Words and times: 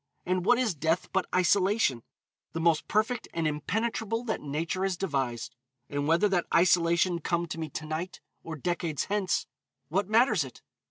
And 0.25 0.45
what 0.47 0.57
is 0.57 0.73
death 0.73 1.11
but 1.13 1.27
isolation? 1.35 2.01
The 2.53 2.59
most 2.59 2.87
perfect 2.87 3.27
and 3.35 3.47
impenetrable 3.47 4.23
that 4.23 4.41
Nature 4.41 4.81
has 4.81 4.97
devised. 4.97 5.55
And 5.91 6.07
whether 6.07 6.27
that 6.29 6.47
isolation 6.51 7.19
come 7.19 7.45
to 7.49 7.59
me 7.59 7.69
to 7.69 7.85
night 7.85 8.19
or 8.41 8.55
decades 8.55 9.03
hence, 9.05 9.45
what 9.89 10.09
matters 10.09 10.43
it? 10.43 10.63